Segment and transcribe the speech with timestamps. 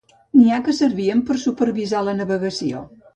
[0.37, 2.83] N'hi ha que servien per supervisar la navegació.